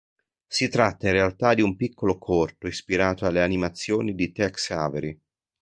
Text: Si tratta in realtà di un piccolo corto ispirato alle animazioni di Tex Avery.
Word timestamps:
Si 0.47 0.67
tratta 0.67 1.05
in 1.05 1.13
realtà 1.13 1.53
di 1.53 1.61
un 1.61 1.75
piccolo 1.75 2.17
corto 2.17 2.65
ispirato 2.65 3.27
alle 3.27 3.43
animazioni 3.43 4.15
di 4.15 4.31
Tex 4.31 4.71
Avery. 4.71 5.21